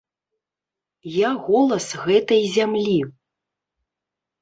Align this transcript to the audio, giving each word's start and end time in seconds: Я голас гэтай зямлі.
Я 1.17 1.29
голас 1.45 1.87
гэтай 2.07 2.43
зямлі. 2.57 2.99